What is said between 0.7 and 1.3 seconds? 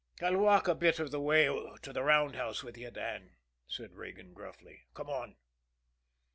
a bit of the